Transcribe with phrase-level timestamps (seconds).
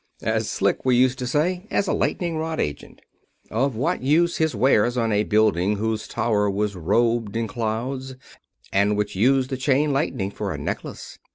[0.23, 3.01] "As slick," we used to say, "as a lightning rod agent."
[3.51, 8.15] Of what use his wares on a building whose tower was robed in clouds
[8.73, 11.19] and which used the chain lightning for a necklace?